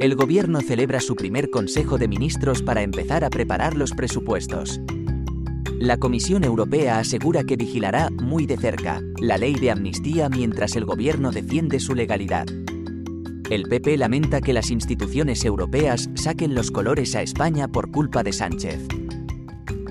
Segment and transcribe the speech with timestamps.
[0.00, 4.80] El gobierno celebra su primer Consejo de Ministros para empezar a preparar los presupuestos.
[5.78, 10.86] La Comisión Europea asegura que vigilará muy de cerca la ley de amnistía mientras el
[10.86, 12.46] gobierno defiende su legalidad.
[13.50, 18.32] El PP lamenta que las instituciones europeas saquen los colores a España por culpa de
[18.32, 18.88] Sánchez.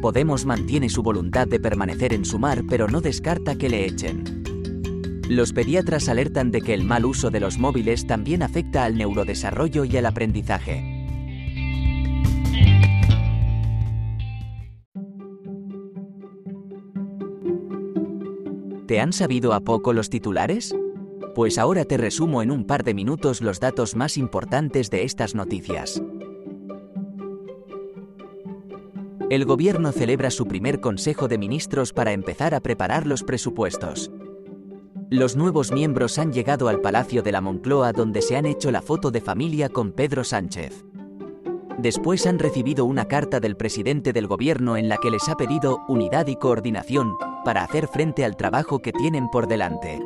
[0.02, 4.49] Podemos mantiene su voluntad de permanecer en su mar pero no descarta que le echen.
[5.30, 9.86] Los pediatras alertan de que el mal uso de los móviles también afecta al neurodesarrollo
[9.86, 10.84] y al aprendizaje.
[18.88, 20.76] ¿Te han sabido a poco los titulares?
[21.36, 25.36] Pues ahora te resumo en un par de minutos los datos más importantes de estas
[25.36, 26.02] noticias.
[29.30, 34.10] El gobierno celebra su primer Consejo de Ministros para empezar a preparar los presupuestos.
[35.12, 38.84] Los nuevos miembros han llegado al Palacio de la Moncloa donde se han hecho la
[38.84, 40.86] foto de familia con Pedro Sánchez.
[41.80, 45.80] Después han recibido una carta del presidente del gobierno en la que les ha pedido
[45.88, 50.00] unidad y coordinación para hacer frente al trabajo que tienen por delante.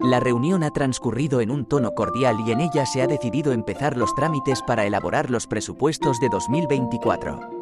[0.00, 3.98] La reunión ha transcurrido en un tono cordial y en ella se ha decidido empezar
[3.98, 7.55] los trámites para elaborar los presupuestos de 2024.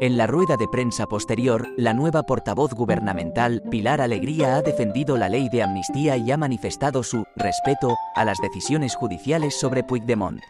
[0.00, 5.28] En la rueda de prensa posterior, la nueva portavoz gubernamental, Pilar Alegría, ha defendido la
[5.28, 10.40] ley de amnistía y ha manifestado su respeto a las decisiones judiciales sobre Puigdemont.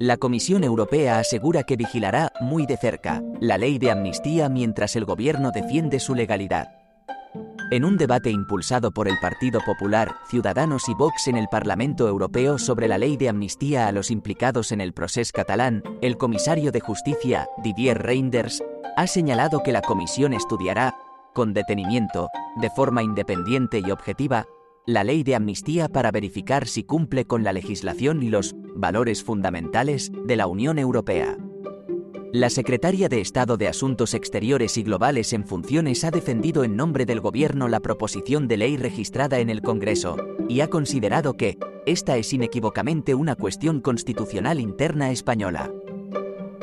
[0.00, 5.04] La Comisión Europea asegura que vigilará muy de cerca la ley de amnistía mientras el
[5.04, 6.87] gobierno defiende su legalidad.
[7.70, 12.56] En un debate impulsado por el Partido Popular, Ciudadanos y Vox en el Parlamento Europeo
[12.56, 16.80] sobre la ley de amnistía a los implicados en el proceso catalán, el comisario de
[16.80, 18.64] Justicia, Didier Reinders,
[18.96, 20.96] ha señalado que la comisión estudiará,
[21.34, 24.46] con detenimiento, de forma independiente y objetiva,
[24.86, 30.10] la ley de amnistía para verificar si cumple con la legislación y los valores fundamentales
[30.24, 31.36] de la Unión Europea.
[32.32, 37.06] La secretaria de Estado de Asuntos Exteriores y Globales en funciones ha defendido en nombre
[37.06, 41.56] del Gobierno la proposición de ley registrada en el Congreso, y ha considerado que,
[41.86, 45.72] esta es inequívocamente una cuestión constitucional interna española.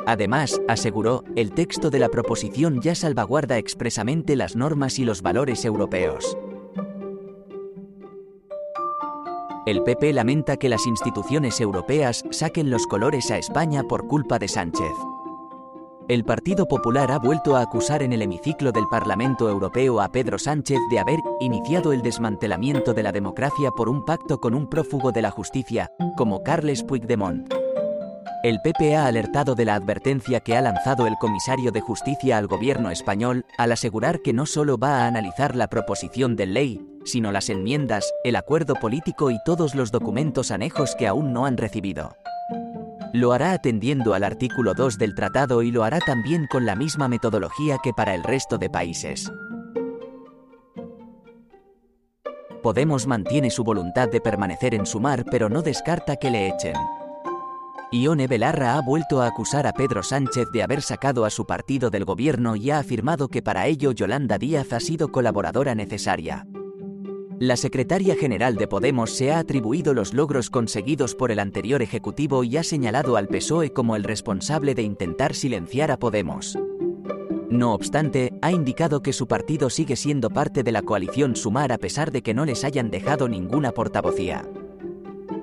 [0.06, 5.66] Además, aseguró, el texto de la proposición ya salvaguarda expresamente las normas y los valores
[5.66, 6.38] europeos.
[9.66, 14.48] El PP lamenta que las instituciones europeas saquen los colores a España por culpa de
[14.48, 14.94] Sánchez.
[16.08, 20.38] El Partido Popular ha vuelto a acusar en el hemiciclo del Parlamento Europeo a Pedro
[20.38, 25.12] Sánchez de haber iniciado el desmantelamiento de la democracia por un pacto con un prófugo
[25.12, 27.52] de la justicia, como Carles Puigdemont.
[28.44, 32.46] El PP ha alertado de la advertencia que ha lanzado el comisario de justicia al
[32.46, 37.32] gobierno español, al asegurar que no solo va a analizar la proposición de ley, sino
[37.32, 42.16] las enmiendas, el acuerdo político y todos los documentos anejos que aún no han recibido.
[43.16, 47.08] Lo hará atendiendo al artículo 2 del tratado y lo hará también con la misma
[47.08, 49.32] metodología que para el resto de países.
[52.62, 56.76] Podemos mantiene su voluntad de permanecer en su mar pero no descarta que le echen.
[57.94, 61.90] Ione Belarra ha vuelto a acusar a Pedro Sánchez de haber sacado a su partido
[61.90, 66.46] del gobierno y ha afirmado que para ello Yolanda Díaz ha sido colaboradora necesaria.
[67.40, 72.46] La secretaria general de Podemos se ha atribuido los logros conseguidos por el anterior Ejecutivo
[72.46, 76.58] y ha señalado al PSOE como el responsable de intentar silenciar a Podemos.
[77.50, 81.78] No obstante, ha indicado que su partido sigue siendo parte de la coalición Sumar a
[81.78, 84.48] pesar de que no les hayan dejado ninguna portavocía.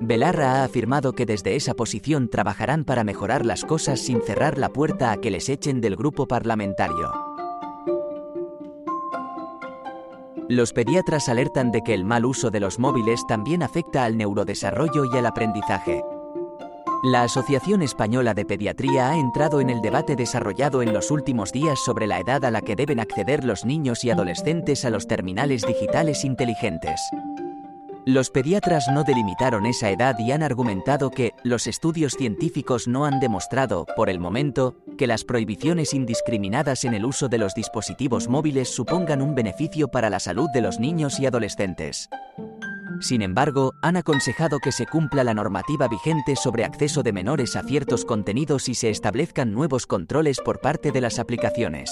[0.01, 4.69] Belarra ha afirmado que desde esa posición trabajarán para mejorar las cosas sin cerrar la
[4.69, 7.32] puerta a que les echen del grupo parlamentario.
[10.49, 15.05] Los pediatras alertan de que el mal uso de los móviles también afecta al neurodesarrollo
[15.05, 16.03] y al aprendizaje.
[17.03, 21.79] La Asociación Española de Pediatría ha entrado en el debate desarrollado en los últimos días
[21.79, 25.63] sobre la edad a la que deben acceder los niños y adolescentes a los terminales
[25.65, 27.01] digitales inteligentes.
[28.05, 33.21] Los pediatras no delimitaron esa edad y han argumentado que los estudios científicos no han
[33.21, 38.69] demostrado, por el momento, que las prohibiciones indiscriminadas en el uso de los dispositivos móviles
[38.69, 42.09] supongan un beneficio para la salud de los niños y adolescentes.
[42.99, 47.63] Sin embargo, han aconsejado que se cumpla la normativa vigente sobre acceso de menores a
[47.63, 51.91] ciertos contenidos y se establezcan nuevos controles por parte de las aplicaciones.